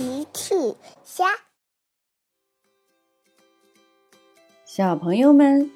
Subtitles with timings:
[0.00, 0.54] 奇趣
[1.04, 1.26] 虾，
[4.64, 5.70] 小朋友们，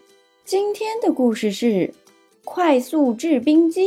[0.46, 1.92] 今天的故事是
[2.42, 3.86] 快速制冰机。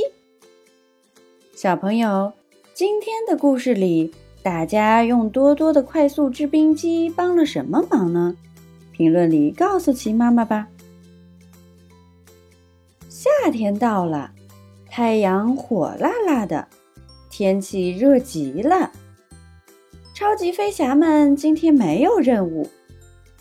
[1.56, 2.34] 小朋友，
[2.76, 4.14] 今天的故事里，
[4.44, 8.38] 大家用多多的快速制冰机帮了什么忙呢？
[8.92, 10.68] 评论里告诉奇妈妈吧。
[13.10, 14.32] 夏天到了，
[14.88, 16.68] 太阳火辣辣的，
[17.32, 18.92] 天气热极了。
[20.20, 22.68] 超级飞侠们今天没有任务，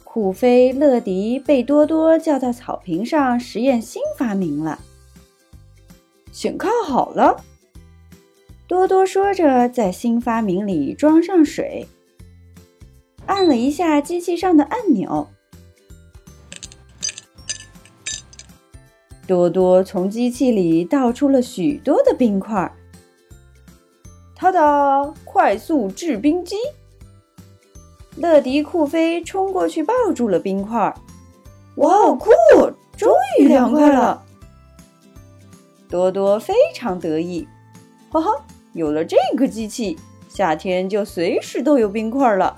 [0.05, 4.79] 酷飞、乐迪被多多叫到草坪上实验新发明了。
[6.31, 7.43] 请看好了，
[8.69, 11.87] 多多说着，在新发明里装上水，
[13.25, 15.27] 按了一下机器上的按钮，
[19.27, 22.70] 多多从机器里倒出了许多的冰块。
[24.39, 25.15] 哒哒！
[25.25, 26.57] 快速制冰机。
[28.17, 30.95] 乐迪、酷飞冲过去抱住了冰块。
[31.77, 32.31] 哇哦，酷！
[32.97, 34.23] 终于凉快了。
[35.89, 37.47] 多多非常得意，
[38.11, 38.31] 哈哈！
[38.75, 42.56] 有了这个机器，夏天就随时都有冰块了。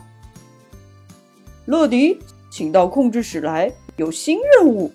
[1.66, 2.18] 乐迪，
[2.50, 4.92] 请到控制室来，有新任务。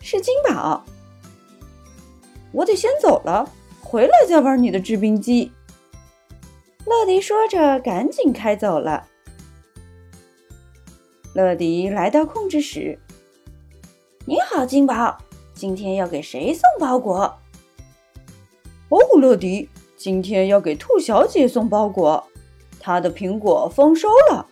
[0.00, 0.82] 是金宝。
[2.52, 3.50] 我得先走了，
[3.82, 5.52] 回来再玩你的制冰机。
[6.86, 9.06] 乐迪说着，赶紧开走了。
[11.34, 12.98] 乐迪来到控制室。
[14.26, 15.16] “你好，金宝，
[15.54, 17.38] 今天要给谁送包裹
[18.90, 22.24] ？”“哦，乐迪，今天要给兔小姐送包裹。
[22.80, 24.46] 她的苹果丰收了，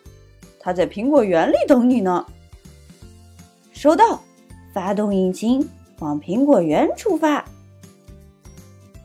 [0.60, 2.24] 她在苹果园里等你呢。
[3.72, 4.22] ”“收到，
[4.72, 5.68] 发动引擎，
[5.98, 7.44] 往苹果园出发。”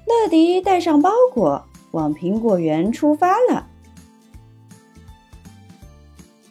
[0.06, 1.66] 乐迪带上包裹。
[1.94, 3.68] 往苹果园出发了，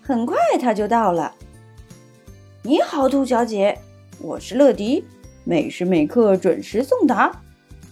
[0.00, 1.34] 很快他就到了。
[2.62, 3.76] 你好，兔小姐，
[4.20, 5.04] 我是乐迪，
[5.42, 7.42] 每时每刻准时送达。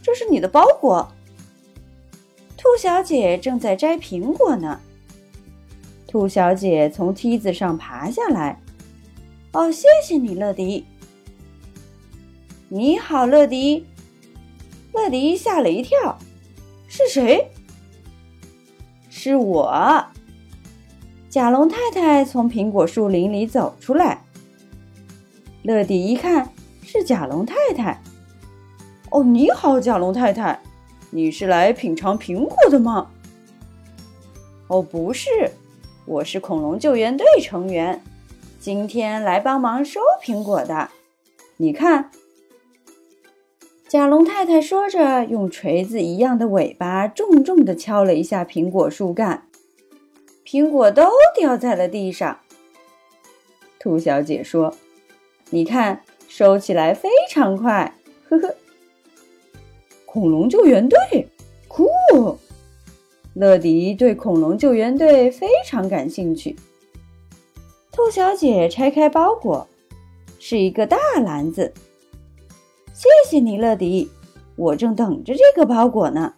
[0.01, 1.11] 这是你的包裹。
[2.57, 4.81] 兔小姐正在摘苹果呢。
[6.07, 8.61] 兔小姐从梯子上爬下来。
[9.55, 10.87] 哦，谢谢你，乐迪。
[12.69, 13.85] 你好，乐迪。
[14.93, 16.17] 乐迪吓了一跳。
[17.01, 17.51] 是谁？
[19.09, 20.05] 是我。
[21.31, 24.23] 甲龙太太从苹果树林里走出来。
[25.63, 26.53] 乐迪一看
[26.83, 28.03] 是甲龙太太。
[29.11, 30.61] 哦，你好，甲龙太太，
[31.11, 33.11] 你是来品尝苹果的吗？
[34.67, 35.29] 哦，不是，
[36.05, 38.03] 我是恐龙救援队成员，
[38.59, 40.91] 今天来帮忙收苹果的。
[41.57, 42.11] 你看。
[43.91, 49.49] 甲龙太太说着，用锤子一样的尾巴重重地敲了一下苹果树干，
[50.47, 52.39] 苹果都掉在了地上。
[53.81, 54.73] 兔小姐说
[55.51, 57.93] ：“你看，收起来非常快。”
[58.31, 58.55] 呵呵。
[60.07, 61.27] 恐龙救援队，
[61.67, 61.89] 酷！
[63.35, 66.55] 乐迪对恐龙救援队非常感兴趣。
[67.91, 69.67] 兔小姐拆开包裹，
[70.39, 71.75] 是一个大篮子。
[73.01, 74.11] 谢谢你，乐迪。
[74.57, 76.35] 我正等着这个包裹呢。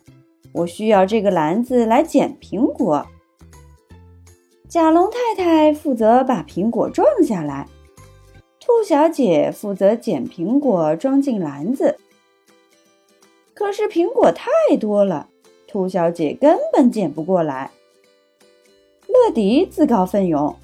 [0.52, 3.04] 我需要这个篮子来捡苹果。
[4.68, 7.66] 甲龙太太负责把苹果装下来，
[8.60, 11.98] 兔小姐负责捡苹果装进篮子。
[13.54, 15.28] 可是苹果太多了，
[15.66, 17.72] 兔小姐根本捡不过来。
[19.08, 20.54] 乐迪自告奋勇：“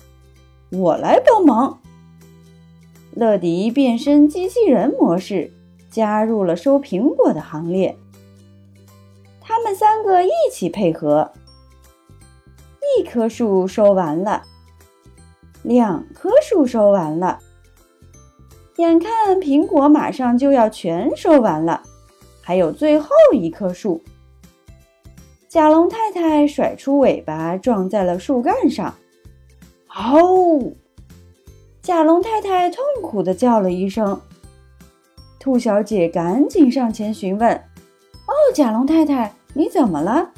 [0.70, 1.80] 我来帮忙。”
[3.16, 5.50] 乐迪变身机器人模式。
[5.91, 7.97] 加入了收苹果的行列。
[9.41, 11.32] 他们三个一起配合，
[12.99, 14.43] 一棵树收完了，
[15.62, 17.38] 两棵树收完了，
[18.77, 21.82] 眼看苹果马上就要全收完了，
[22.43, 24.03] 还有最后一棵树。
[25.48, 28.94] 甲龙太太甩出尾巴撞在了树干上，
[29.86, 30.77] 嗷！
[31.80, 34.21] 甲龙太太痛苦地叫了一声。
[35.39, 37.55] 兔小姐赶紧上前询问
[38.27, 40.31] ：“哦，甲龙太太，你怎么了？”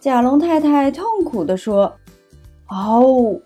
[0.00, 1.96] 甲龙太太痛苦地说
[2.68, 3.38] ：“哦，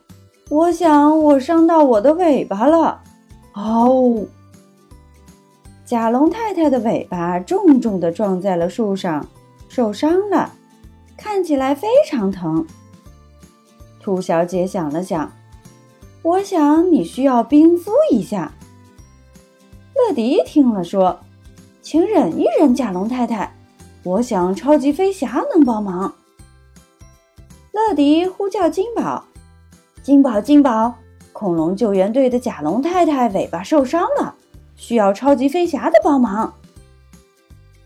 [0.48, 3.02] 我想我伤到我的尾巴了。”
[3.54, 4.24] 哦，
[5.84, 9.26] 甲龙太太的尾巴重重地撞在了树上，
[9.68, 10.52] 受伤了，
[11.16, 12.64] 看起来非常疼。
[14.00, 15.32] 兔小姐想了想
[16.22, 18.52] ：“我想你需要冰敷一下。”
[19.94, 21.20] 乐迪听了说
[21.82, 23.56] ：“请忍一忍，甲龙太太，
[24.02, 26.14] 我想超级飞侠能帮忙。”
[27.72, 29.24] 乐迪呼叫金宝
[30.02, 30.94] ：“金宝，金宝！
[31.32, 34.34] 恐龙救援队的甲龙太太尾巴受伤了，
[34.76, 36.54] 需要超级飞侠的帮忙。”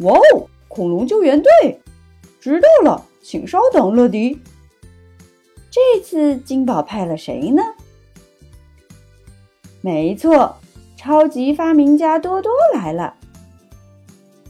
[0.01, 0.49] 哇哦！
[0.69, 1.81] 恐龙救援队，
[2.41, 4.41] 知道了，请稍等，乐迪。
[5.71, 7.63] 这次金宝派了谁呢？
[9.81, 10.57] 没错，
[11.05, 13.15] 超级发明家多多来了。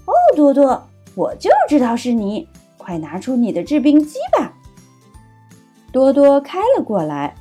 [0.05, 2.47] 哦，多多，我就知道是你，
[2.79, 4.55] 快拿出你的制冰机吧。
[5.91, 7.35] 多多开了过来，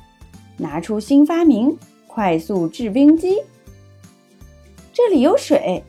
[0.56, 1.78] 拿出新发明——
[2.08, 3.40] 快速制冰机。
[4.92, 5.84] 这里有水。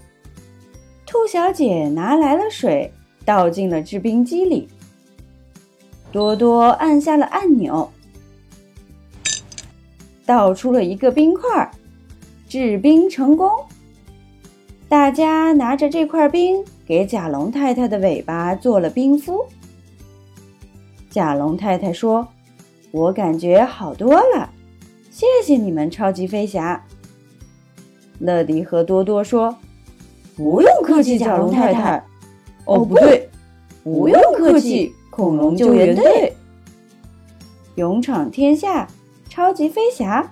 [1.04, 2.94] 兔小姐拿来了水，
[3.26, 4.70] 倒进了制冰机里。
[6.12, 7.92] 多多按下了按钮，
[10.28, 11.72] 倒出了一个冰块儿，
[12.56, 13.50] 制冰成功。
[14.88, 19.46] 大家拿着这块冰，给甲龙太太的尾巴做了冰敷。
[21.10, 22.26] 甲龙太太说
[22.94, 24.50] ：“我感觉好多了，
[25.12, 26.82] 谢谢你们，超级飞侠。”
[28.20, 29.54] 乐迪和多多说。
[30.38, 32.02] 不用客气，甲龙太太。
[32.64, 33.30] 哦，不对，
[33.84, 36.34] 不用客气，恐龙救援队。
[37.76, 38.88] 勇闯天下，
[39.28, 40.32] 超级飞侠。